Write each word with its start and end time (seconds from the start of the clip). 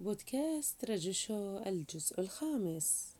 بودكاست 0.00 0.84
رجشو 0.84 1.58
الجزء 1.58 2.20
الخامس. 2.20 3.16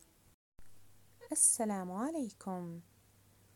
السلام 1.31 1.91
عليكم. 1.91 2.81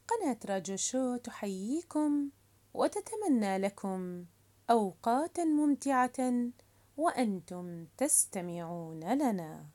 قناة 0.08 0.40
رجشو 0.46 1.18
تحييكم 1.18 2.30
وتتمنى 2.74 3.58
لكم 3.58 4.26
أوقاتا 4.70 5.44
ممتعة 5.44 6.50
وأنتم 6.98 7.86
تستمعون 7.98 9.00
لنا. 9.00 9.66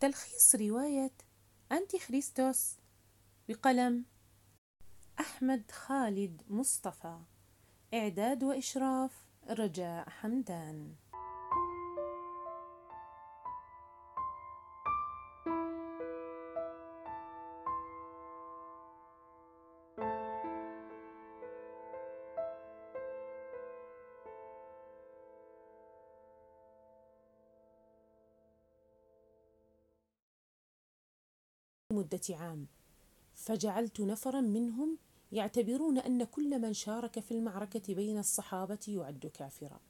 تلخيص 0.00 0.54
رواية 0.54 1.12
أنتي 1.72 1.98
خريستوس 1.98 2.76
بقلم 3.48 4.04
أحمد 5.20 5.70
خالد 5.70 6.42
مصطفى. 6.48 7.18
إعداد 7.94 8.44
وإشراف 8.44 9.24
رجاء 9.48 10.10
حمدان. 10.10 11.01
مدة 31.92 32.20
عام. 32.30 32.66
فجعلت 33.34 34.00
نفرا 34.00 34.40
منهم 34.40 34.98
يعتبرون 35.32 35.98
أن 35.98 36.24
كل 36.24 36.58
من 36.58 36.72
شارك 36.72 37.20
في 37.20 37.32
المعركة 37.32 37.94
بين 37.94 38.18
الصحابة 38.18 38.78
يعد 38.88 39.26
كافرا. 39.34 39.80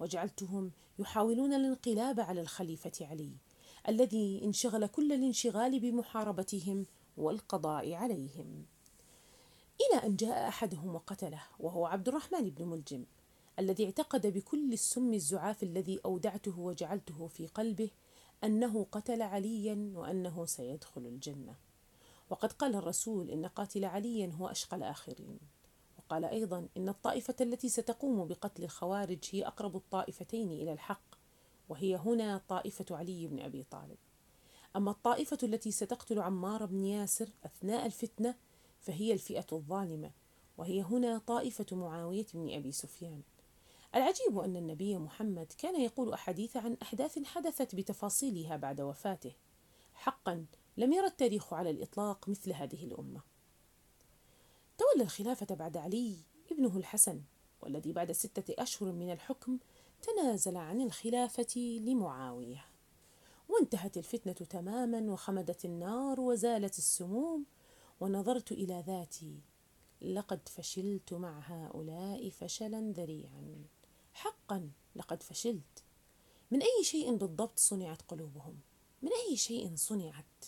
وجعلتهم 0.00 0.70
يحاولون 0.98 1.54
الانقلاب 1.54 2.20
على 2.20 2.40
الخليفة 2.40 3.06
علي 3.06 3.32
الذي 3.88 4.44
انشغل 4.44 4.86
كل 4.86 5.12
الانشغال 5.12 5.80
بمحاربتهم 5.80 6.86
والقضاء 7.16 7.92
عليهم. 7.92 8.66
إلى 9.80 10.06
أن 10.06 10.16
جاء 10.16 10.48
أحدهم 10.48 10.94
وقتله 10.94 11.42
وهو 11.58 11.86
عبد 11.86 12.08
الرحمن 12.08 12.50
بن 12.50 12.64
ملجم 12.64 13.04
الذي 13.58 13.84
اعتقد 13.84 14.26
بكل 14.26 14.72
السم 14.72 15.14
الزعاف 15.14 15.62
الذي 15.62 16.00
أودعته 16.04 16.58
وجعلته 16.58 17.26
في 17.26 17.46
قلبه 17.46 17.90
أنه 18.44 18.86
قتل 18.92 19.22
عليا 19.22 19.92
وأنه 19.94 20.46
سيدخل 20.46 21.06
الجنة. 21.06 21.56
وقد 22.30 22.52
قال 22.52 22.74
الرسول 22.74 23.30
إن 23.30 23.46
قاتل 23.46 23.84
علي 23.84 24.32
هو 24.34 24.46
أشقى 24.46 24.76
الآخرين. 24.76 25.38
وقال 25.98 26.24
أيضا 26.24 26.68
إن 26.76 26.88
الطائفة 26.88 27.34
التي 27.40 27.68
ستقوم 27.68 28.28
بقتل 28.28 28.64
الخوارج 28.64 29.18
هي 29.30 29.46
أقرب 29.46 29.76
الطائفتين 29.76 30.50
إلى 30.50 30.72
الحق 30.72 31.14
وهي 31.68 31.96
هنا 31.96 32.42
طائفة 32.48 32.96
علي 32.96 33.26
بن 33.26 33.40
أبي 33.40 33.62
طالب. 33.62 33.98
أما 34.76 34.90
الطائفة 34.90 35.38
التي 35.42 35.70
ستقتل 35.70 36.18
عمار 36.18 36.66
بن 36.66 36.84
ياسر 36.84 37.28
أثناء 37.44 37.86
الفتنة 37.86 38.34
فهي 38.80 39.12
الفئة 39.12 39.46
الظالمة 39.52 40.10
وهي 40.58 40.82
هنا 40.82 41.18
طائفة 41.18 41.66
معاوية 41.76 42.26
بن 42.34 42.54
أبي 42.54 42.72
سفيان. 42.72 43.22
العجيب 43.94 44.38
أن 44.38 44.56
النبي 44.56 44.98
محمد 44.98 45.52
كان 45.58 45.80
يقول 45.80 46.12
أحاديث 46.12 46.56
عن 46.56 46.76
أحداث 46.82 47.24
حدثت 47.24 47.74
بتفاصيلها 47.74 48.56
بعد 48.56 48.80
وفاته. 48.80 49.32
حقا 49.94 50.46
لم 50.76 50.92
ير 50.92 51.04
التاريخ 51.04 51.52
على 51.52 51.70
الإطلاق 51.70 52.28
مثل 52.28 52.52
هذه 52.52 52.84
الأمة. 52.84 53.20
تولى 54.78 55.04
الخلافة 55.04 55.54
بعد 55.54 55.76
علي 55.76 56.16
ابنه 56.50 56.76
الحسن 56.76 57.22
والذي 57.60 57.92
بعد 57.92 58.12
ستة 58.12 58.54
أشهر 58.62 58.92
من 58.92 59.12
الحكم 59.12 59.58
تنازل 60.02 60.56
عن 60.56 60.80
الخلافة 60.80 61.80
لمعاوية. 61.80 62.64
وانتهت 63.48 63.96
الفتنة 63.96 64.32
تماما 64.32 65.12
وخمدت 65.12 65.64
النار 65.64 66.20
وزالت 66.20 66.78
السموم. 66.78 67.44
ونظرت 68.00 68.52
إلى 68.52 68.84
ذاتي 68.86 69.40
لقد 70.02 70.48
فشلت 70.48 71.12
مع 71.12 71.38
هؤلاء 71.38 72.30
فشلا 72.30 72.92
ذريعا. 72.96 73.64
حقا 74.18 74.70
لقد 74.96 75.22
فشلت. 75.22 75.84
من 76.50 76.62
أي 76.62 76.84
شيء 76.84 77.16
بالضبط 77.16 77.58
صنعت 77.58 78.02
قلوبهم؟ 78.02 78.60
من 79.02 79.10
أي 79.28 79.36
شيء 79.36 79.76
صنعت؟ 79.76 80.44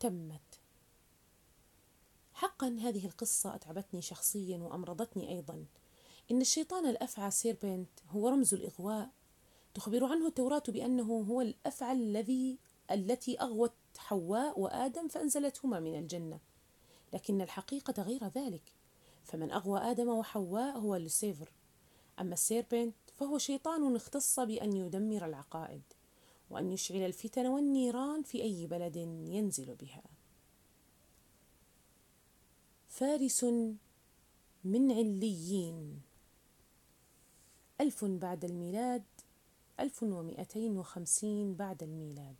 تمت. 0.00 0.60
حقا 2.32 2.68
هذه 2.80 3.06
القصة 3.06 3.54
أتعبتني 3.54 4.02
شخصيا 4.02 4.58
وأمرضتني 4.58 5.28
أيضا. 5.28 5.66
إن 6.30 6.40
الشيطان 6.40 6.86
الأفعى 6.86 7.30
سيربنت 7.30 7.90
هو 8.08 8.28
رمز 8.28 8.54
الإغواء. 8.54 9.10
تخبر 9.74 10.04
عنه 10.04 10.26
التوراة 10.26 10.62
بأنه 10.68 11.24
هو 11.28 11.40
الأفعى 11.40 11.92
الذي 11.92 12.58
التي 12.90 13.40
أغوت 13.40 13.74
حواء 13.98 14.60
وآدم 14.60 15.08
فأنزلتهما 15.08 15.80
من 15.80 15.98
الجنة. 15.98 16.40
لكن 17.12 17.40
الحقيقة 17.40 18.02
غير 18.02 18.28
ذلك. 18.28 18.72
فمن 19.24 19.52
أغوى 19.52 19.80
آدم 19.80 20.08
وحواء 20.08 20.78
هو 20.78 20.96
لوسيفر. 20.96 21.52
أما 22.20 22.32
السيربنت 22.32 22.94
فهو 23.16 23.38
شيطان 23.38 23.96
اختص 23.96 24.40
بأن 24.40 24.76
يدمر 24.76 25.26
العقائد 25.26 25.82
وأن 26.50 26.72
يشعل 26.72 27.02
الفتن 27.02 27.46
والنيران 27.46 28.22
في 28.22 28.42
أي 28.42 28.66
بلد 28.66 28.96
ينزل 28.96 29.74
بها. 29.74 30.02
فارس 32.88 33.44
من 34.64 34.92
عليين. 34.92 36.02
ألف 37.80 38.04
بعد 38.04 38.44
الميلاد 38.44 39.04
ألف 39.80 40.02
ومئتين 40.02 40.78
وخمسين 40.78 41.54
بعد 41.54 41.82
الميلاد. 41.82 42.36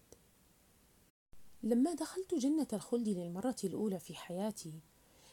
لما 1.62 1.94
دخلت 1.94 2.34
جنة 2.34 2.68
الخلد 2.72 3.08
للمرة 3.08 3.56
الأولى 3.64 3.98
في 3.98 4.14
حياتي 4.14 4.72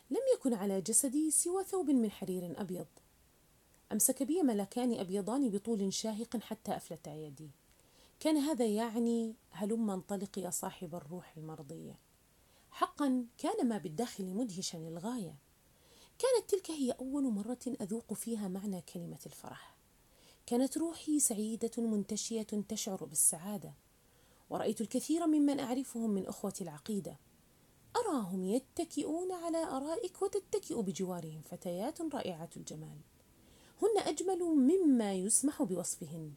لم 0.09 0.21
يكن 0.35 0.53
على 0.53 0.81
جسدي 0.81 1.31
سوى 1.31 1.63
ثوب 1.63 1.89
من 1.89 2.11
حرير 2.11 2.61
أبيض. 2.61 2.87
أمسك 3.91 4.23
بي 4.23 4.43
ملكان 4.43 4.99
أبيضان 4.99 5.49
بطول 5.49 5.93
شاهق 5.93 6.37
حتى 6.37 6.75
أفلتا 6.75 7.13
يدي 7.13 7.51
كان 8.19 8.37
هذا 8.37 8.65
يعني 8.65 9.35
هلم 9.51 9.89
انطلق 9.89 10.39
يا 10.39 10.49
صاحب 10.49 10.95
الروح 10.95 11.37
المرضية 11.37 11.99
حقا 12.71 13.25
كان 13.37 13.67
ما 13.67 13.77
بالداخل 13.77 14.25
مدهشا 14.25 14.77
للغاية 14.77 15.35
كانت 16.19 16.49
تلك 16.49 16.71
هي 16.71 16.91
أول 16.91 17.23
مرة 17.23 17.59
أذوق 17.81 18.13
فيها 18.13 18.47
معنى 18.47 18.81
كلمة 18.81 19.19
الفرح. 19.25 19.75
كانت 20.45 20.77
روحي 20.77 21.19
سعيدة 21.19 21.71
منتشية 21.77 22.47
تشعر 22.69 23.05
بالسعادة. 23.05 23.73
ورأيت 24.49 24.81
الكثير 24.81 25.27
ممن 25.27 25.59
أعرفهم 25.59 26.09
من 26.09 26.27
أخوة 26.27 26.53
العقيدة. 26.61 27.17
أراهم 27.95 28.43
يتكئون 28.43 29.31
على 29.31 29.57
أرائك 29.57 30.21
وتتكئ 30.21 30.81
بجوارهم 30.81 31.41
فتيات 31.41 32.01
رائعة 32.01 32.49
الجمال. 32.57 32.97
أجمل 33.99 34.39
مما 34.39 35.13
يسمح 35.13 35.63
بوصفهن 35.63 36.31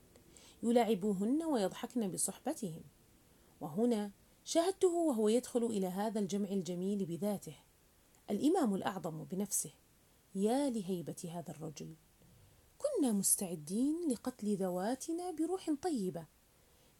يلاعبوهن 0.63 1.43
ويضحكن 1.43 2.11
بصحبتهم. 2.11 2.83
وهنا 3.61 4.11
شاهدته 4.45 4.89
وهو 4.89 5.29
يدخل 5.29 5.65
إلى 5.65 5.87
هذا 5.87 6.21
الجمع 6.21 6.49
الجميل 6.49 7.05
بذاته 7.05 7.55
الإمام 8.31 8.75
الأعظم 8.75 9.25
بنفسه. 9.25 9.71
يا 10.35 10.71
لهيبة 10.71 11.31
هذا 11.31 11.51
الرجل 11.51 11.95
كنا 12.79 13.13
مستعدين 13.13 13.97
لقتل 14.11 14.57
ذواتنا 14.57 15.31
بروح 15.31 15.71
طيبة. 15.83 16.27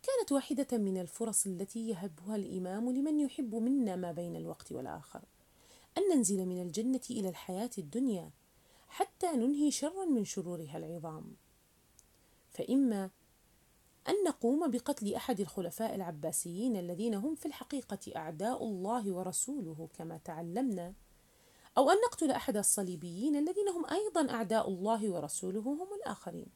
كانت 0.03 0.33
واحدة 0.33 0.79
من 0.79 1.01
الفرص 1.01 1.47
التي 1.47 1.89
يهبها 1.89 2.37
الإمام 2.37 2.91
لمن 2.91 3.21
يحب 3.21 3.55
منا 3.55 3.97
ما 3.97 4.13
بين 4.13 4.37
الوقت 4.37 4.73
والآخر. 4.73 5.23
أن 5.99 6.17
ننزل 6.17 6.47
من 6.47 6.63
الجنة 6.63 7.01
إلى 7.11 7.29
الحياة 7.29 7.71
الدنيا 7.79 8.31
حتى 8.93 9.27
ننهي 9.27 9.71
شرا 9.71 10.05
من 10.05 10.25
شرورها 10.25 10.77
العظام. 10.77 11.37
فإما 12.51 13.11
أن 14.09 14.15
نقوم 14.27 14.71
بقتل 14.71 15.15
أحد 15.15 15.41
الخلفاء 15.41 15.95
العباسيين 15.95 16.77
الذين 16.77 17.15
هم 17.15 17.35
في 17.35 17.47
الحقيقة 17.47 17.99
أعداء 18.17 18.65
الله 18.65 19.13
ورسوله 19.13 19.89
كما 19.95 20.19
تعلمنا 20.25 20.95
أو 21.79 21.91
أن 21.91 21.97
نقتل 22.07 22.31
أحد 22.31 22.57
الصليبيين 22.57 23.37
الذين 23.37 23.69
هم 23.69 23.87
أيضا 23.87 24.31
أعداء 24.31 24.69
الله 24.69 25.11
ورسوله 25.11 25.61
هم 25.61 25.89
الآخرين. 25.97 26.49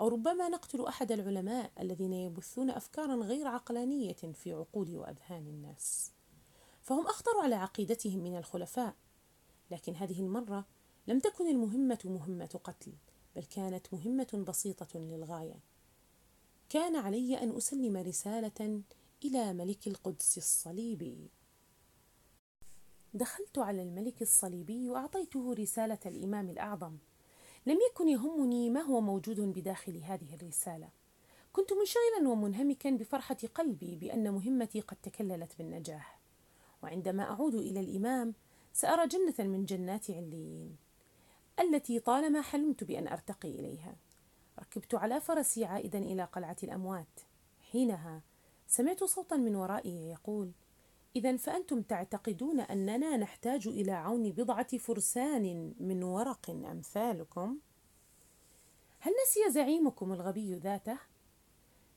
أو 0.00 0.08
ربما 0.08 0.48
نقتل 0.48 0.86
أحد 0.86 1.12
العلماء 1.12 1.72
الذين 1.80 2.12
يبثون 2.12 2.70
أفكارا 2.70 3.14
غير 3.14 3.46
عقلانية 3.46 4.12
في 4.12 4.52
عقول 4.52 4.96
وأذهان 4.96 5.46
الناس. 5.46 6.12
فهم 6.82 7.06
أخطر 7.06 7.40
على 7.42 7.54
عقيدتهم 7.54 8.18
من 8.18 8.36
الخلفاء 8.36 8.94
لكن 9.70 9.94
هذه 9.94 10.20
المرة 10.20 10.64
لم 11.08 11.18
تكن 11.18 11.46
المهمة 11.46 11.98
مهمة 12.04 12.60
قتل 12.64 12.92
بل 13.36 13.42
كانت 13.42 13.94
مهمة 13.94 14.44
بسيطة 14.48 14.98
للغاية. 14.98 15.60
كان 16.68 16.96
علي 16.96 17.42
أن 17.42 17.56
أسلم 17.56 17.96
رسالة 17.96 18.82
إلى 19.24 19.52
ملك 19.52 19.86
القدس 19.86 20.38
الصليبي. 20.38 21.30
دخلت 23.14 23.58
على 23.58 23.82
الملك 23.82 24.22
الصليبي 24.22 24.90
وأعطيته 24.90 25.54
رسالة 25.54 25.98
الإمام 26.06 26.50
الأعظم. 26.50 26.96
لم 27.66 27.78
يكن 27.90 28.08
يهمني 28.08 28.70
ما 28.70 28.80
هو 28.80 29.00
موجود 29.00 29.40
بداخل 29.40 29.96
هذه 29.96 30.34
الرسالة. 30.34 30.88
كنت 31.52 31.72
منشغلا 31.72 32.28
ومنهمكا 32.28 32.90
بفرحة 32.90 33.38
قلبي 33.54 33.96
بأن 33.96 34.32
مهمتي 34.32 34.80
قد 34.80 34.96
تكللت 35.02 35.52
بالنجاح. 35.58 36.20
وعندما 36.82 37.22
أعود 37.22 37.54
إلى 37.54 37.80
الإمام 37.80 38.34
سأرى 38.72 39.06
جنة 39.06 39.48
من 39.48 39.64
جنات 39.64 40.10
عليين. 40.10 40.87
التي 41.60 42.00
طالما 42.00 42.42
حلمت 42.42 42.84
بأن 42.84 43.08
أرتقي 43.08 43.50
إليها 43.50 43.96
ركبت 44.58 44.94
على 44.94 45.20
فرسي 45.20 45.64
عائدا 45.64 45.98
إلى 45.98 46.24
قلعة 46.24 46.56
الأموات 46.62 47.20
حينها 47.72 48.22
سمعت 48.66 49.04
صوتا 49.04 49.36
من 49.36 49.56
ورائي 49.56 50.10
يقول 50.10 50.52
إذا 51.16 51.36
فأنتم 51.36 51.82
تعتقدون 51.82 52.60
أننا 52.60 53.16
نحتاج 53.16 53.68
إلى 53.68 53.92
عون 53.92 54.30
بضعة 54.30 54.78
فرسان 54.78 55.74
من 55.80 56.02
ورق 56.02 56.50
أمثالكم؟ 56.50 57.58
هل 59.00 59.12
نسي 59.24 59.50
زعيمكم 59.50 60.12
الغبي 60.12 60.54
ذاته؟ 60.54 60.98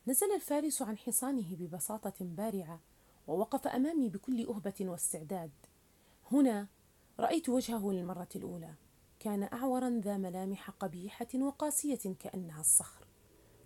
نزل 0.08 0.36
الفارس 0.36 0.82
عن 0.82 0.98
حصانه 0.98 1.56
ببساطة 1.56 2.14
بارعة 2.22 2.80
ووقف 3.28 3.68
أمامي 3.68 4.10
بكل 4.10 4.46
أهبة 4.48 4.74
واستعداد. 4.82 5.52
هنا 6.32 6.68
رأيت 7.20 7.50
وجهه 7.50 7.92
للمرة 7.92 8.30
الأولى، 8.36 8.74
كان 9.22 9.44
أعورا 9.44 10.02
ذا 10.04 10.18
ملامح 10.18 10.70
قبيحة 10.70 11.28
وقاسية 11.36 12.16
كأنها 12.20 12.62
الصخر. 12.62 13.08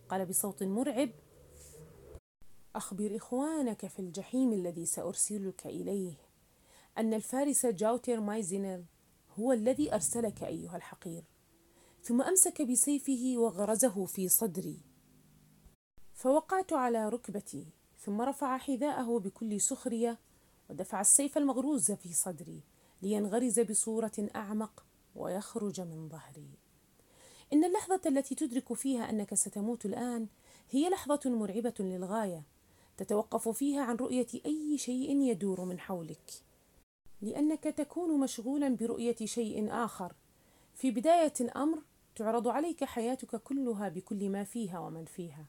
قال 0.10 0.25
بصوت 0.25 0.63
مرعب: 0.63 1.10
أخبر 2.75 3.16
إخوانك 3.16 3.88
في 3.88 4.00
الجحيم 4.00 4.54
الذي 4.54 4.86
سأرسلك 4.86 5.66
إليه 5.66 6.13
أن 6.98 7.13
الفارس 7.13 7.66
جاوتر 7.66 8.19
مايزينل 8.19 8.86
هو 9.40 9.52
الذي 9.52 9.94
أرسلك 9.94 10.44
أيها 10.44 10.75
الحقير. 10.75 11.24
ثم 12.04 12.22
أمسك 12.22 12.62
بسيفه 12.62 13.34
وغرزه 13.38 14.06
في 14.06 14.30
صدري. 14.30 14.80
فوقعت 16.13 16.74
على 16.74 17.10
ركبتي 17.10 17.68
ثم 18.00 18.22
رفع 18.22 18.58
حذاءه 18.58 19.19
بكل 19.19 19.62
سخرية 19.62 20.19
ودفع 20.69 21.01
السيف 21.01 21.38
المغروز 21.38 21.92
في 21.92 22.13
صدري 22.13 22.63
لينغرز 23.01 23.60
بصورة 23.60 24.30
أعمق. 24.36 24.86
ويخرج 25.16 25.82
من 25.82 26.10
ظهري. 26.10 26.50
إن 27.54 27.64
اللحظة 27.64 28.02
التي 28.06 28.36
تدرك 28.36 28.74
فيها 28.74 29.10
أنك 29.10 29.34
ستموت 29.34 29.86
الآن 29.86 30.28
هي 30.70 30.90
لحظة 30.90 31.30
مرعبة 31.30 31.74
للغاية 31.80 32.44
تتوقف 32.98 33.50
فيها 33.50 33.82
عن 33.82 33.96
رؤية 33.96 34.28
أي 34.46 34.78
شيء 34.78 35.22
يدور 35.22 35.66
من 35.66 35.80
حولك. 35.80 36.32
لأنك 37.22 37.64
تكون 37.64 38.20
مشغولا 38.20 38.70
برؤية 38.70 39.16
شيء 39.24 39.72
آخر. 39.72 40.14
في 40.74 40.92
بداية 40.92 41.34
الأمر 41.42 41.82
تعرض 42.16 42.48
عليك 42.48 42.84
حياتك 42.84 43.36
كلها 43.36 43.90
بكل 43.90 44.30
ما 44.30 44.44
فيها 44.44 44.80
ومن 44.80 45.06
فيها. 45.06 45.46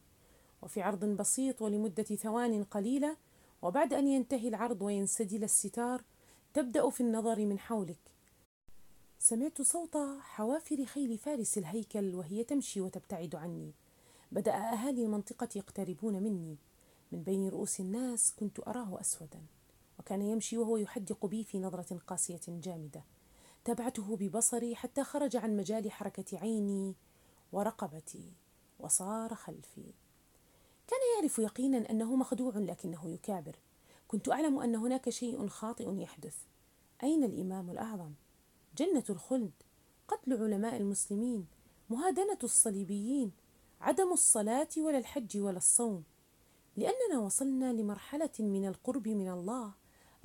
وفي 0.62 0.82
عرض 0.82 1.04
بسيط 1.04 1.62
ولمدة 1.62 2.02
ثوان 2.02 2.64
قليلة 2.64 3.16
وبعد 3.62 3.94
أن 3.94 4.08
ينتهي 4.08 4.48
العرض 4.48 4.82
وينسدل 4.82 5.44
الستار 5.44 6.02
تبدأ 6.54 6.90
في 6.90 7.00
النظر 7.00 7.46
من 7.46 7.58
حولك. 7.58 8.15
سمعت 9.28 9.62
صوت 9.62 9.96
حوافر 10.20 10.84
خيل 10.84 11.18
فارس 11.18 11.58
الهيكل 11.58 12.14
وهي 12.14 12.44
تمشي 12.44 12.80
وتبتعد 12.80 13.34
عني. 13.34 13.72
بدأ 14.32 14.54
أهالي 14.54 15.02
المنطقة 15.02 15.48
يقتربون 15.56 16.22
مني. 16.22 16.56
من 17.12 17.22
بين 17.22 17.48
رؤوس 17.48 17.80
الناس 17.80 18.34
كنت 18.36 18.68
أراه 18.68 19.00
أسودا. 19.00 19.42
وكان 19.98 20.22
يمشي 20.22 20.58
وهو 20.58 20.76
يحدق 20.76 21.26
بي 21.26 21.44
في 21.44 21.58
نظرة 21.58 21.98
قاسية 22.06 22.40
جامدة. 22.48 23.04
تابعته 23.64 24.16
ببصري 24.16 24.76
حتى 24.76 25.04
خرج 25.04 25.36
عن 25.36 25.56
مجال 25.56 25.92
حركة 25.92 26.38
عيني 26.38 26.94
ورقبتي 27.52 28.32
وصار 28.78 29.34
خلفي. 29.34 29.92
كان 30.86 31.00
يعرف 31.16 31.38
يقينا 31.38 31.90
أنه 31.90 32.16
مخدوع 32.16 32.52
لكنه 32.56 33.08
يكابر. 33.08 33.56
كنت 34.08 34.28
أعلم 34.28 34.58
أن 34.58 34.76
هناك 34.76 35.10
شيء 35.10 35.46
خاطئ 35.46 35.94
يحدث. 35.94 36.36
أين 37.02 37.24
الإمام 37.24 37.70
الأعظم؟ 37.70 38.12
جنة 38.78 39.04
الخلد 39.10 39.52
قتل 40.08 40.32
علماء 40.32 40.76
المسلمين 40.76 41.46
مهادنة 41.90 42.38
الصليبيين 42.44 43.32
عدم 43.80 44.12
الصلاة 44.12 44.68
ولا 44.76 44.98
الحج 44.98 45.38
ولا 45.38 45.56
الصوم. 45.56 46.04
لأننا 46.76 47.18
وصلنا 47.18 47.72
لمرحلة 47.72 48.30
من 48.38 48.68
القرب 48.68 49.08
من 49.08 49.28
الله 49.28 49.72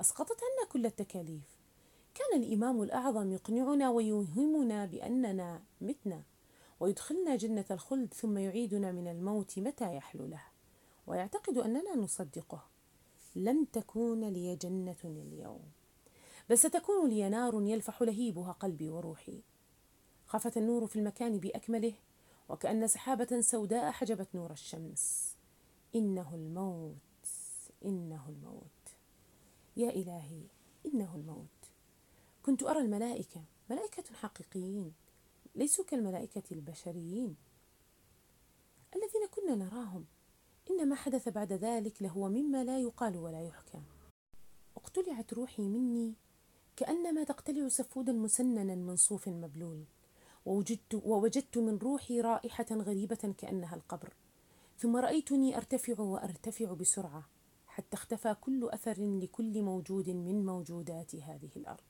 أسقطت 0.00 0.36
عنا 0.42 0.70
كل 0.72 0.86
التكاليف. 0.86 1.58
كان 2.14 2.42
الإمام 2.42 2.82
الأعظم 2.82 3.32
يقنعنا 3.32 3.90
ويوهمنا 3.90 4.86
بأننا 4.86 5.62
متنا 5.80 6.22
ويدخلنا 6.80 7.36
جنة 7.36 7.66
الخلد 7.70 8.14
ثم 8.14 8.38
يعيدنا 8.38 8.92
من 8.92 9.08
الموت 9.08 9.58
متى 9.58 9.96
يحلو 9.96 10.26
له. 10.26 10.42
ويعتقد 11.06 11.58
أننا 11.58 11.96
نصدقه. 11.96 12.66
لم 13.36 13.64
تكون 13.64 14.24
لي 14.24 14.56
جنة 14.56 14.96
اليوم. 15.04 15.62
بل 16.52 16.58
ستكون 16.58 17.08
لي 17.08 17.28
نار 17.28 17.62
يلفح 17.62 18.02
لهيبها 18.02 18.52
قلبي 18.52 18.90
وروحي. 18.90 19.42
خفت 20.26 20.56
النور 20.56 20.86
في 20.86 20.96
المكان 20.96 21.38
بأكمله 21.38 21.94
وكأن 22.48 22.88
سحابة 22.88 23.40
سوداء 23.40 23.90
حجبت 23.90 24.28
نور 24.34 24.50
الشمس. 24.50 25.36
إنه 25.94 26.34
الموت 26.34 27.28
إنه 27.84 28.28
الموت. 28.28 28.96
يا 29.76 29.90
إلهي 29.90 30.42
إنه 30.86 31.14
الموت. 31.14 31.72
كنت 32.42 32.62
أرى 32.62 32.78
الملائكة 32.78 33.44
ملائكة 33.70 34.14
حقيقيين 34.14 34.92
ليسوا 35.54 35.84
كالملائكة 35.84 36.42
البشريين. 36.52 37.36
الذين 38.96 39.26
كنا 39.30 39.54
نراهم 39.54 40.04
إن 40.70 40.88
ما 40.88 40.94
حدث 40.94 41.28
بعد 41.28 41.52
ذلك 41.52 42.02
لهو 42.02 42.28
مما 42.28 42.64
لا 42.64 42.78
يقال 42.78 43.16
ولا 43.16 43.42
يحكى. 43.42 43.80
اقتلعت 44.76 45.32
روحي 45.32 45.62
مني 45.62 46.14
كأنما 46.76 47.24
تقتلع 47.24 47.68
سفودا 47.68 48.12
مسننا 48.12 48.74
من 48.74 48.96
صوف 48.96 49.28
مبلول 49.28 49.84
ووجدت, 50.46 50.94
ووجدت 50.94 51.58
من 51.58 51.78
روحي 51.78 52.20
رائحة 52.20 52.66
غريبة 52.72 53.34
كأنها 53.38 53.76
القبر. 53.76 54.14
ثم 54.78 54.96
رأيتني 54.96 55.56
أرتفع 55.56 56.00
وأرتفع 56.00 56.72
بسرعة 56.72 57.28
حتى 57.66 57.96
اختفى 57.96 58.36
كل 58.40 58.68
أثر 58.68 59.18
لكل 59.18 59.62
موجود 59.62 60.10
من 60.10 60.46
موجودات 60.46 61.14
هذه 61.14 61.50
الأرض. 61.56 61.80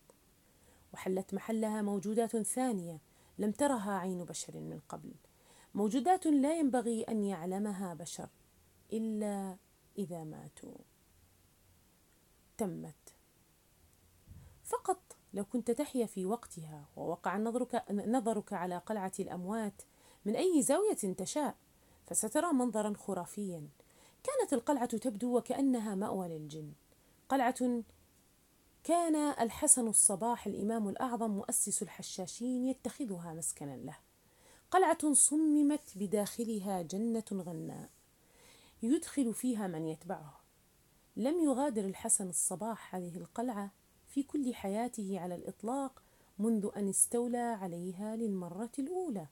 وحلت 0.94 1.34
محلها 1.34 1.82
موجودات 1.82 2.36
ثانية 2.36 3.00
لم 3.38 3.50
ترها 3.50 3.92
عين 3.92 4.24
بشر 4.24 4.60
من 4.60 4.80
قبل. 4.88 5.12
موجودات 5.74 6.26
لا 6.26 6.58
ينبغي 6.58 7.02
أن 7.02 7.24
يعلمها 7.24 7.94
بشر 7.94 8.28
إلا 8.92 9.56
إذا 9.98 10.24
ماتوا. 10.24 10.78
تمت. 12.58 13.11
فقط 14.72 15.16
لو 15.34 15.44
كنت 15.44 15.70
تحيا 15.70 16.06
في 16.06 16.26
وقتها 16.26 16.84
ووقع 16.96 17.38
نظرك, 17.38 17.84
نظرك 17.90 18.52
على 18.52 18.78
قلعة 18.78 19.12
الأموات 19.20 19.82
من 20.24 20.36
أي 20.36 20.62
زاوية 20.62 21.14
تشاء 21.18 21.56
فسترى 22.06 22.52
منظرا 22.52 22.94
خرافيا. 22.96 23.68
كانت 24.22 24.52
القلعة 24.52 24.86
تبدو 24.86 25.36
وكأنها 25.36 25.94
مأوى 25.94 26.28
للجن. 26.28 26.72
قلعة 27.28 27.82
كان 28.84 29.16
الحسن 29.16 29.88
الصباح 29.88 30.46
الإمام 30.46 30.88
الأعظم 30.88 31.30
مؤسس 31.30 31.82
الحشاشين 31.82 32.64
يتخذها 32.64 33.34
مسكنا 33.34 33.76
له. 33.76 33.96
قلعة 34.70 35.12
صممت 35.12 35.92
بداخلها 35.96 36.82
جنة 36.82 37.24
غناء. 37.32 37.90
يدخل 38.82 39.34
فيها 39.34 39.66
من 39.66 39.86
يتبعه 39.86 40.40
لم 41.16 41.40
يغادر 41.40 41.84
الحسن 41.84 42.28
الصباح 42.28 42.94
هذه 42.94 43.16
القلعة 43.16 43.70
في 44.12 44.22
كل 44.22 44.54
حياته 44.54 45.20
على 45.20 45.34
الإطلاق 45.34 46.02
منذ 46.38 46.70
أن 46.76 46.88
استولى 46.88 47.38
عليها 47.38 48.16
للمرة 48.16 48.70
الأولى. 48.78 49.26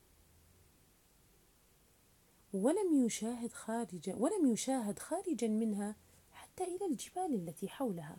ولم 2.53 3.07
يشاهد 3.07 3.53
خارجا 3.53 4.15
ولم 4.15 4.53
يشاهد 4.53 4.99
خارجا 4.99 5.49
منها 5.49 5.97
حتى 6.33 6.65
إلى 6.65 6.87
الجبال 6.87 7.35
التي 7.35 7.69
حولها. 7.69 8.17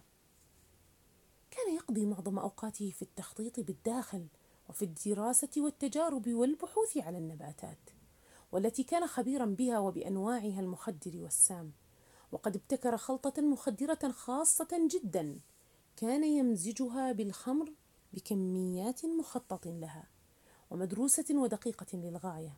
كان 1.51 1.75
يقضي 1.75 2.05
معظم 2.05 2.39
أوقاته 2.39 2.91
في 2.91 3.01
التخطيط 3.01 3.59
بالداخل 3.59 4.27
وفي 4.69 4.85
الدراسة 4.85 5.49
والتجارب 5.57 6.27
والبحوث 6.27 6.97
على 6.97 7.17
النباتات 7.17 7.89
والتي 8.51 8.83
كان 8.83 9.07
خبيرا 9.07 9.45
بها 9.45 9.79
وبأنواعها 9.79 10.59
المخدر 10.59 11.17
والسام. 11.17 11.71
وقد 12.31 12.55
ابتكر 12.55 12.97
خلطة 12.97 13.41
مخدرة 13.41 14.11
خاصة 14.11 14.89
جدا 14.91 15.39
كان 15.95 16.23
يمزجها 16.23 17.11
بالخمر 17.11 17.73
بكميات 18.13 19.05
مخطط 19.05 19.67
لها 19.67 20.07
ومدروسة 20.71 21.25
ودقيقة 21.31 21.97
للغاية 21.97 22.57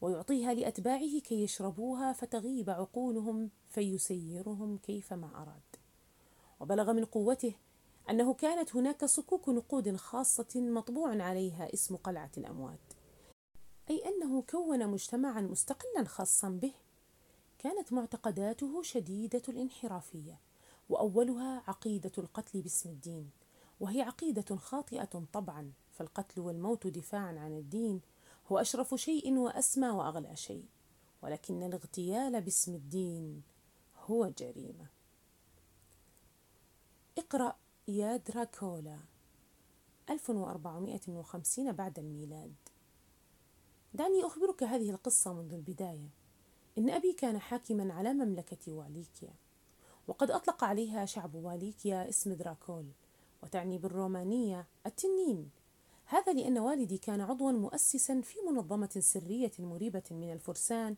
ويعطيها 0.00 0.54
لأتباعه 0.54 1.18
كي 1.18 1.42
يشربوها 1.42 2.12
فتغيب 2.12 2.70
عقولهم 2.70 3.50
فيسيرهم 3.68 4.78
كيفما 4.78 5.42
أراد. 5.42 5.76
وبلغ 6.60 6.92
من 6.92 7.04
قوته 7.04 7.54
أنه 8.10 8.34
كانت 8.34 8.76
هناك 8.76 9.04
صكوك 9.04 9.48
نقود 9.48 9.96
خاصة 9.96 10.60
مطبوع 10.60 11.22
عليها 11.22 11.74
اسم 11.74 11.96
قلعة 11.96 12.30
الأموات. 12.38 12.92
أي 13.90 14.02
أنه 14.08 14.42
كون 14.42 14.88
مجتمعا 14.88 15.40
مستقلا 15.40 16.04
خاصا 16.04 16.48
به 16.48 16.72
كانت 17.58 17.92
معتقداته 17.92 18.82
شديدة 18.82 19.42
الانحرافية. 19.48 20.38
وأولها 20.88 21.62
عقيدة 21.66 22.12
القتل 22.18 22.62
باسم 22.62 22.90
الدين 22.90 23.30
وهي 23.80 24.02
عقيدة 24.02 24.56
خاطئة 24.56 25.24
طبعا 25.32 25.72
فالقتل 25.92 26.40
والموت 26.40 26.86
دفاعا 26.86 27.38
عن 27.38 27.58
الدين 27.58 28.00
هو 28.52 28.58
أشرف 28.58 28.94
شيء 28.94 29.38
وأسمى 29.38 29.88
وأغلى 29.88 30.36
شيء 30.36 30.64
ولكن 31.22 31.62
الاغتيال 31.62 32.40
باسم 32.40 32.74
الدين 32.74 33.42
هو 34.06 34.28
جريمة. 34.28 34.86
اقرأ 37.18 37.56
يا 37.88 38.16
دراكولا 38.16 38.98
1450 40.10 41.72
بعد 41.72 41.98
الميلاد. 41.98 42.54
دعني 43.94 44.24
أخبرك 44.24 44.62
هذه 44.62 44.90
القصة 44.90 45.32
منذ 45.32 45.54
البداية. 45.54 46.08
إن 46.78 46.90
أبي 46.90 47.12
كان 47.12 47.38
حاكما 47.38 47.94
على 47.94 48.12
مملكة 48.12 48.72
واليكيا. 48.72 49.34
وقد 50.08 50.30
أطلق 50.30 50.64
عليها 50.64 51.04
شعب 51.04 51.34
واليكيا 51.34 52.08
اسم 52.08 52.32
دراكول 52.32 52.84
وتعني 53.42 53.78
بالرومانية 53.78 54.66
التنين. 54.86 55.50
هذا 56.06 56.32
لأن 56.32 56.58
والدي 56.58 56.98
كان 56.98 57.20
عضوا 57.20 57.52
مؤسسا 57.52 58.20
في 58.20 58.36
منظمة 58.50 58.90
سرية 58.98 59.52
مريبة 59.58 60.02
من 60.10 60.32
الفرسان 60.32 60.96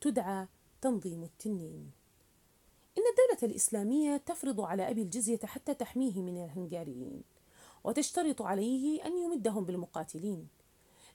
تدعى 0.00 0.46
تنظيم 0.80 1.22
التنين. 1.22 1.90
إن 2.98 3.02
الدولة 3.10 3.50
الإسلامية 3.52 4.16
تفرض 4.16 4.60
على 4.60 4.90
أبي 4.90 5.02
الجزية 5.02 5.40
حتى 5.44 5.74
تحميه 5.74 6.22
من 6.22 6.44
الهنغاريين 6.44 7.22
وتشترط 7.84 8.42
عليه 8.42 9.04
أن 9.04 9.18
يمدهم 9.18 9.64
بالمقاتلين. 9.64 10.48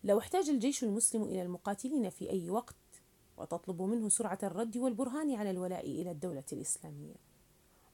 لو 0.03 0.19
احتاج 0.19 0.49
الجيش 0.49 0.83
المسلم 0.83 1.23
إلى 1.23 1.41
المقاتلين 1.41 2.09
في 2.09 2.29
أي 2.29 2.49
وقت 2.49 2.75
وتطلب 3.37 3.81
منه 3.81 4.09
سرعة 4.09 4.39
الرد 4.43 4.77
والبرهان 4.77 5.35
على 5.35 5.51
الولاء 5.51 5.85
إلى 5.85 6.11
الدولة 6.11 6.43
الإسلامية. 6.53 7.32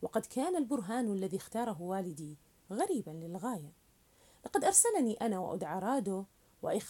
وقد 0.01 0.25
كان 0.25 0.56
البرهان 0.56 1.13
الذي 1.13 1.38
اختاره 1.38 1.82
والدي 1.82 2.38
غريبا 2.72 3.12
للغاية. 3.12 3.74
لقد 4.46 4.65
أرسلني 4.65 5.13
أنا 5.13 5.39
وأدعارادو 5.39 6.24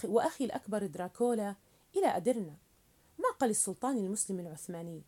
وأخي 0.04 0.46
الأكبر 0.46 0.86
دراكولا 0.86 1.56
إلى 1.96 2.08
أدرنا. 2.08 2.58
معقل 3.20 3.50
السلطان 3.50 3.98
المسلم 3.98 4.39
العثماني؟ 4.39 5.04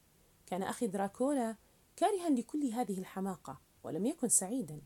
كان 0.46 0.64
أخي 0.64 0.88
دراكولا 0.88 1.56
كارها 1.96 2.30
لكل 2.30 2.66
هذه 2.66 3.00
الحماقة 3.00 3.62
ولم 3.84 4.06
يكن 4.06 4.30
سعيدا. 4.30 4.82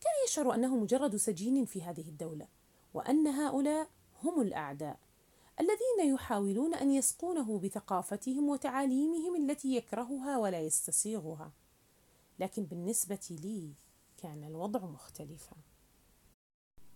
كان 0.00 0.12
يشعر 0.26 0.54
أنه 0.54 0.76
مجرد 0.76 1.16
سجين 1.16 1.64
في 1.64 1.82
هذه 1.82 2.08
الدولة 2.08 2.46
وأن 2.94 3.26
هؤلاء 3.26 3.88
هم 4.22 4.40
الأعداء 4.40 4.98
الذين 5.60 6.14
يحاولون 6.14 6.74
أن 6.74 6.90
يسقونه 6.90 7.58
بثقافتهم 7.58 8.48
وتعاليمهم 8.48 9.36
التي 9.36 9.76
يكرهها 9.76 10.38
ولا 10.38 10.60
يستسيغها. 10.60 11.52
لكن 12.38 12.64
بالنسبة 12.64 13.28
لي 13.30 13.74
كان 14.16 14.44
الوضع 14.44 14.86
مختلفا. 14.86 15.56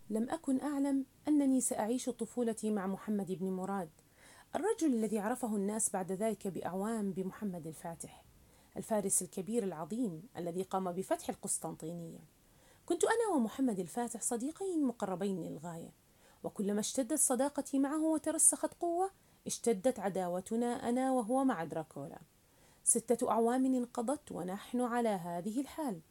لم 0.09 0.29
أكن 0.29 0.61
أعلم 0.61 1.05
أنني 1.27 1.61
سأعيش 1.61 2.09
طفولتي 2.09 2.71
مع 2.71 2.87
محمد 2.87 3.31
بن 3.31 3.51
مراد 3.51 3.89
الرجل 4.55 4.93
الذي 4.93 5.19
عرفه 5.19 5.55
الناس 5.55 5.89
بعد 5.89 6.11
ذلك 6.11 6.47
بأعوام 6.47 7.11
بمحمد 7.11 7.67
الفاتح 7.67 8.23
الفارس 8.77 9.21
الكبير 9.21 9.63
العظيم 9.63 10.23
الذي 10.37 10.61
قام 10.63 10.91
بفتح 10.91 11.29
القسطنطينية. 11.29 12.19
كنت 12.85 13.03
أنا 13.03 13.35
ومحمد 13.35 13.79
الفاتح 13.79 14.21
صديقين 14.21 14.85
مقربين 14.85 15.43
للغاية 15.43 15.93
وكلما 16.43 16.79
اشتدت 16.79 17.19
صداقتي 17.19 17.79
معه 17.79 18.03
وترسخت 18.03 18.73
قوة 18.73 19.11
اشتدت 19.47 19.99
عداوتنا 19.99 20.89
أنا 20.89 21.11
وهو 21.11 21.43
مع 21.43 21.63
دراكولا. 21.63 22.19
ستة 22.87 23.31
أعوام 23.31 23.65
انقضت 23.65 24.31
ونحن 24.31 24.81
على 24.81 25.09
هذه 25.09 25.61
الحال. 25.61 26.01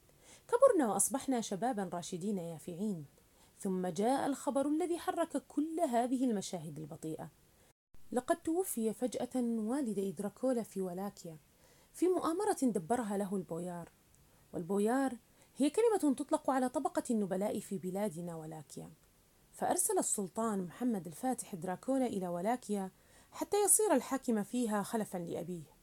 كبرنا 0.49 0.93
وأصبحنا 0.93 1.41
شبابا 1.41 1.91
راشدين 1.93 2.39
يافعين. 2.39 3.07
ثم 3.59 3.87
جاء 3.87 4.27
الخبر 4.27 4.69
الذي 4.69 4.99
حرك 4.99 5.43
كل 5.49 5.81
هذه 5.81 6.25
المشاهد 6.25 6.79
البطيئة. 6.79 7.31
لقد 8.13 8.37
توفي 8.37 8.93
فجأة 8.93 9.31
والدي 9.37 10.13
دراكولا 10.13 10.63
في 10.63 10.83
ولاكيا. 10.83 11.39
في 11.93 12.09
مؤامرة 12.09 12.59
دبرها 12.63 13.17
له 13.17 13.37
البويار. 13.37 13.89
والبويار 14.53 15.17
هي 15.57 15.71
كلمة 15.71 16.15
تطلق 16.15 16.51
على 16.51 16.69
طبقة 16.69 17.05
النبلاء 17.11 17.61
في 17.61 17.79
بلادنا 17.79 18.37
ولاكيا. 18.37 18.91
فأرسل 19.53 19.99
السلطان 19.99 20.63
محمد 20.63 21.07
الفاتح 21.07 21.55
دراكولا 21.55 22.07
إلى 22.07 22.29
ولاكيا 22.29 22.91
حتى 23.31 23.57
يصير 23.65 23.93
الحاكم 23.93 24.43
فيها 24.43 24.83
خلفا 24.83 25.19
لأبيه. 25.19 25.76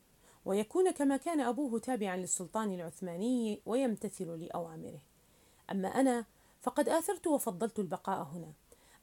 ويكون 0.46 0.92
كما 0.92 1.18
كان 1.18 1.40
أبوه 1.40 1.80
تابعا 1.80 2.18
للسلطان 2.18 2.74
العثماني 2.74 3.62
ويمتثل 3.66 4.40
لأوامره. 4.40 5.02
أما 5.72 5.88
أنا 5.88 6.26
فقد 6.62 6.90
آثرت 6.90 7.28
وفضلت 7.28 7.80
البقاء 7.80 8.24
هنا. 8.24 8.54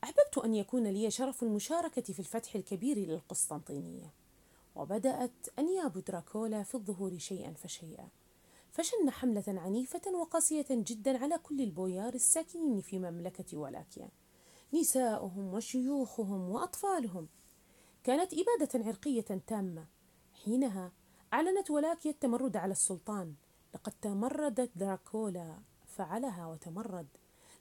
أحببت 0.05 0.39
أن 0.45 0.55
يكون 0.55 0.87
لي 0.87 1.11
شرف 1.11 1.43
المشاركة 1.43 2.03
في 2.03 2.21
الفتح 2.21 2.55
الكبير 2.55 2.99
للقسطنطينية. 2.99 4.13
وبدأت 4.77 5.47
أنياب 5.59 5.99
دراكولا 5.99 6.63
في 6.63 6.75
الظهور 6.75 7.19
شيئا 7.19 7.53
فشيئا. 7.53 8.09
فشن 8.73 9.11
حملة 9.11 9.45
عنيفة 9.49 10.11
وقاسية 10.15 10.67
جدا 10.71 11.19
على 11.19 11.39
كل 11.39 11.61
البويار 11.61 12.15
الساكنين 12.15 12.81
في 12.81 12.99
مملكة 12.99 13.59
ولاكيا. 13.59 14.09
نساؤهم 14.75 15.55
وشيوخهم 15.55 16.51
وأطفالهم. 16.51 17.29
كانت 18.05 18.33
إبادة 18.33 18.87
عرقية 18.87 19.41
تامة. 19.47 19.87
حينها 20.45 20.93
أعلنت 21.33 21.71
ولاكيا 21.71 22.11
التمرد 22.11 22.57
على 22.57 22.73
السلطان 22.73 23.35
لقد 23.75 23.93
تمردت 24.03 24.71
دراكولا 24.77 25.59
فعلها 25.87 26.47
وتمرد. 26.47 27.07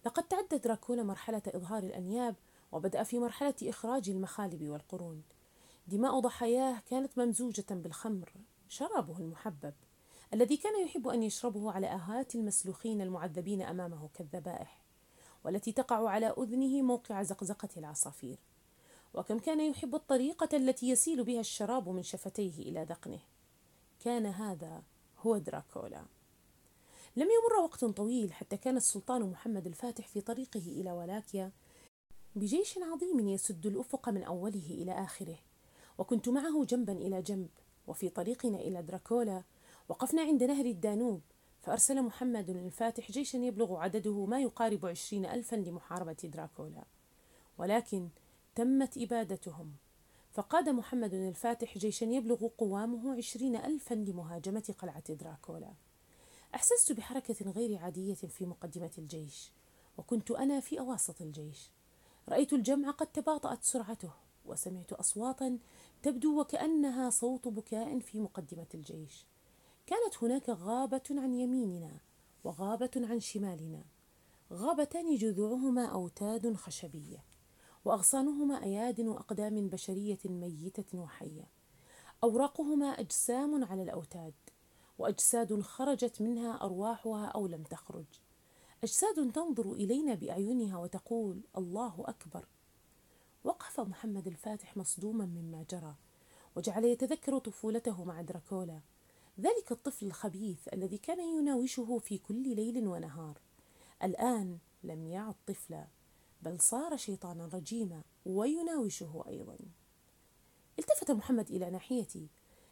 لقد 0.06 0.24
تعدى 0.24 0.58
دراكولا 0.58 1.04
مرحلة 1.04 1.42
إظهار 1.48 1.84
الأنياب 1.84 2.36
وبدأ 2.72 3.04
في 3.04 3.20
مرحلة 3.20 3.54
إخراج 3.64 4.10
المخالب 4.10 4.70
والقرون. 4.70 5.24
دماء 5.88 6.20
ضحاياه 6.20 6.80
كانت 6.90 7.18
ممزوجة 7.18 7.66
بالخمر 7.70 8.34
شرابه 8.70 9.18
المحبب 9.18 9.74
الذي 10.34 10.58
كان 10.58 10.84
يحب 10.86 11.08
أن 11.08 11.24
يشربه 11.24 11.72
على 11.72 11.88
آهات 11.88 12.36
المسلوخين 12.36 13.02
المعذبين 13.02 13.62
أمامه 13.62 14.10
كالذبائح 14.14 14.82
والتي 15.46 15.72
تقع 15.72 16.10
على 16.10 16.28
أذنه 16.38 16.82
موقع 16.82 17.24
زقزقة 17.24 17.70
العصافير. 17.78 18.38
وكم 19.14 19.40
كان 19.40 19.62
يحب 19.62 19.96
الطريقة 19.96 20.58
التي 20.58 20.90
يسيل 20.90 21.24
بها 21.24 21.40
الشراب 21.40 21.90
من 21.90 22.04
شفتيه 22.04 22.60
إلى 22.60 22.84
ذقنه 22.84 23.20
كان 24.00 24.26
هذا 24.26 24.84
هو 25.20 25.38
دراكولا. 25.38 26.06
لم 27.16 27.28
يمر 27.28 27.64
وقت 27.64 27.86
طويل 27.86 28.34
حتى 28.34 28.58
كان 28.58 28.78
السلطان 28.78 29.22
محمد 29.22 29.68
الفاتح 29.68 30.08
في 30.08 30.22
طريقه 30.22 30.60
إلى 30.60 30.92
ولاكيا 30.92 31.52
بجيش 32.36 32.78
عظيم 32.78 33.28
يسد 33.28 33.66
الأفق 33.66 34.10
من 34.10 34.24
أوله 34.24 34.66
إلى 34.70 34.92
آخره. 34.92 35.38
وكنت 35.98 36.30
معه 36.30 36.64
جنبا 36.66 36.94
إلى 36.94 37.22
جنب 37.22 37.50
وفي 37.88 38.10
طريقنا 38.10 38.58
إلى 38.58 38.82
دراكولا 38.82 39.44
وقفنا 39.90 40.22
عند 40.22 40.44
نهر 40.44 40.66
الدانوب 40.66 41.22
فأرسل 41.62 42.02
محمد 42.02 42.50
الفاتح 42.50 43.12
جيشا 43.12 43.38
يبلغ 43.38 43.78
عدده 43.78 44.26
ما 44.26 44.42
يقارب 44.42 44.86
عشرين 44.86 45.26
ألفا 45.26 45.56
لمحاربة 45.56 46.18
دراكولا. 46.24 46.84
ولكن 47.58 48.10
تمت 48.56 48.98
إبادتهم. 48.98 49.74
فقاد 50.40 50.70
محمد 50.70 51.14
الفاتح 51.14 51.78
جيشا 51.78 52.06
يبلغ 52.06 52.48
قوامه 52.48 53.18
عشرين 53.18 53.56
ألفا 53.56 53.96
لمهاجمة 53.96 54.76
قلعة 54.80 55.14
دراكولا. 55.14 55.74
أحسست 56.56 56.92
بحركة 56.92 57.52
غير 57.52 57.78
عادية 57.78 58.14
في 58.14 58.46
مقدمة 58.46 58.92
الجيش 58.98 59.52
وكنت 59.98 60.32
أنا 60.32 60.60
في 60.60 60.80
أواسط 60.80 61.22
الجيش. 61.22 61.72
رأيت 62.30 62.54
الجمع 62.54 62.92
قد 62.92 63.08
تباطأت 63.08 63.64
سرعته 63.64 64.12
وسمعت 64.46 64.94
أصواتا 64.94 65.60
تبدو 66.04 66.42
وكأنها 66.42 67.10
صوت 67.10 67.48
بكاء 67.48 68.00
في 68.00 68.20
مقدمة 68.20 68.68
الجيش. 68.74 69.26
كانت 69.88 70.24
هناك 70.24 70.50
غابة 70.50 71.04
عن 71.12 71.34
يميننا 71.34 72.00
وغابة 72.44 72.92
عن 72.96 73.20
شمالنا 73.20 73.84
غابتان 74.54 75.16
جذوعهما 75.16 75.86
أوتاد 75.86 76.54
خشبية. 76.54 77.29
وأغصانهما 77.86 78.64
أياد 78.64 79.02
وأقدام 79.02 79.70
بشرية 79.70 80.20
ميتة 80.26 81.00
وحية. 81.00 81.48
أوراقهما 82.24 82.86
أجسام 82.86 83.64
على 83.64 83.84
الأوتاد 83.84 84.34
وأجساد 84.98 85.62
خرجت 85.62 86.22
منها 86.22 86.64
أرواحها 86.64 87.26
أو 87.26 87.48
لم 87.48 87.64
تخرج. 87.64 88.06
أجساد 88.84 89.32
تنظر 89.32 89.74
إلينا 89.74 90.14
بأعينها 90.14 90.78
وتقول 90.78 91.42
الله 91.58 92.04
أكبر. 92.06 92.46
وقف 93.44 93.80
محمد 93.80 94.28
الفاتح 94.28 94.78
مصدوما 94.78 95.26
مما 95.26 95.66
جرى 95.72 95.96
وجعل 96.56 96.86
يتذكر 96.86 97.38
طفولته 97.40 98.04
مع 98.04 98.22
دراكولا. 98.22 98.80
ذلك 99.40 99.72
الطفل 99.72 100.06
الخبيث 100.06 100.68
الذي 100.74 100.98
كان 100.98 101.20
يناوشه 101.20 101.98
في 101.98 102.18
كل 102.18 102.56
ليل 102.56 102.88
ونهار. 102.88 103.38
الآن 104.04 104.58
لم 104.84 105.08
يعد 105.08 105.36
طفلا. 105.48 105.88
بل 106.42 106.60
صار 106.60 106.98
شيطانا 106.98 107.50
رجيما 107.54 108.02
ويناوشه 108.26 109.24
أيضا. 109.28 109.58
التفت 110.80 111.12
محمد 111.12 111.50
إلى 111.50 111.70
ناحيتي. 111.70 112.28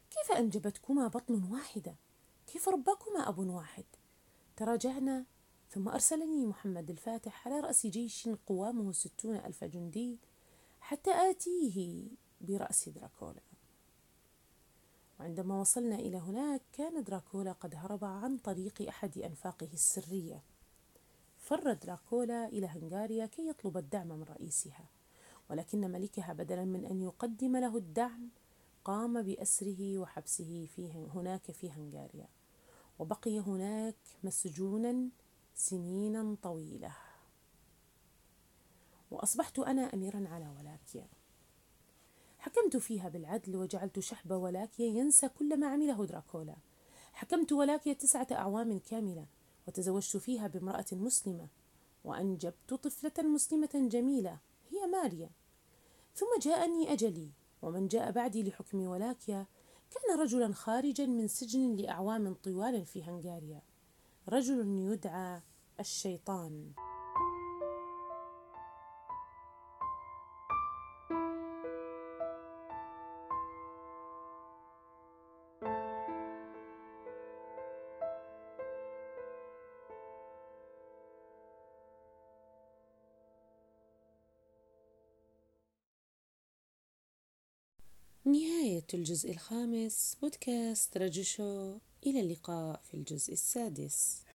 كيف 0.10 0.32
أنجبتكما 0.32 1.08
بطن 1.08 1.44
واحدة؟ 1.52 1.96
كيف 2.48 2.70
رباكما 2.70 3.30
أب 3.30 3.38
واحد؟ 3.38 3.86
تراجعنا. 4.56 5.26
ثم 5.70 5.90
أرسلني 5.90 6.46
محمد 6.46 6.90
الفاتح 6.90 7.48
على 7.48 7.60
رأس 7.60 7.88
جيش 7.88 8.30
قوامه 8.48 8.92
ستون 8.92 9.36
ألف 9.36 9.64
جندي 9.64 10.18
حتى 10.80 11.12
آتيه 11.12 12.08
برأس 12.42 12.90
دراكولا. 12.90 13.42
وعندما 15.20 15.60
وصلنا 15.60 15.96
إلى 15.96 16.18
هناك 16.18 16.62
كان 16.74 17.04
دراكولا 17.04 17.52
قد 17.52 17.76
هرب 17.76 18.04
عن 18.04 18.38
طريق 18.38 18.88
أحد 18.88 19.18
أنفاقه 19.18 19.70
السرية. 19.74 20.44
فر 21.48 21.74
دراكولا 21.74 22.48
إلى 22.48 22.68
هنغاريا 22.68 23.26
كي 23.26 23.48
يطلب 23.48 23.78
الدعم 23.78 24.08
من 24.08 24.24
رئيسها 24.24 24.86
ولكن 25.50 25.92
ملكها 25.92 26.34
بدلا 26.34 26.66
من 26.66 26.86
أن 26.86 27.02
يقدم 27.02 27.58
له 27.58 27.78
الدعم 27.78 28.30
قام 28.86 29.22
بأسره 29.22 29.98
وحبسه 29.98 30.68
في 30.76 30.92
هناك 30.92 31.52
في 31.52 31.72
هنغاريا 31.72 32.28
وبقي 33.00 33.40
هناك 33.40 33.96
مسجونا 34.24 35.10
سنينا 35.56 36.36
طويلة. 36.42 36.96
وأصبحت 39.12 39.60
أنا 39.60 39.94
أميرا 39.94 40.28
على 40.28 40.50
ولاكيا. 40.60 41.08
حكمت 42.40 42.78
فيها 42.78 43.10
بالعدل 43.10 43.56
وجعلت 43.56 44.00
شحب 44.00 44.32
ولاكيا 44.32 44.86
ينسى 44.86 45.30
كل 45.30 45.60
ما 45.60 45.68
عمله 45.68 46.06
دراكولا. 46.06 46.56
حكمت 47.14 47.52
ولاكيا 47.52 47.94
تسعة 47.94 48.28
أعوام 48.32 48.80
كاملة. 48.80 49.26
وتزوجت 49.68 50.18
فيها 50.18 50.48
بامرأة 50.48 50.86
مسلمة 50.92 51.48
وأنجبت 52.04 52.74
طفلة 52.74 53.30
مسلمة 53.30 53.70
جميلة 53.74 54.40
هي 54.70 54.88
ماريا. 54.88 55.30
ثم 56.16 56.40
جاءني 56.42 56.94
أجلي 56.94 57.30
ومن 57.62 57.88
جاء 57.88 58.12
بعدي 58.12 58.44
لحكم 58.44 58.82
ولاكيا 58.82 59.46
كان 59.92 60.20
رجلا 60.20 60.54
خارجا 60.54 61.06
من 61.06 61.28
سجن 61.28 61.76
لأعوام 61.76 62.34
طوال 62.34 62.86
في 62.86 63.04
هنغاريا. 63.04 63.62
رجل 64.30 64.68
يدعى 64.68 65.42
الشيطان. 65.80 66.72
الجزء 88.94 89.32
الخامس 89.32 90.18
بودكاست 90.22 90.98
رجشو 90.98 91.78
إلى 92.06 92.20
اللقاء 92.20 92.82
في 92.84 92.94
الجزء 92.94 93.34
السادس. 93.34 94.27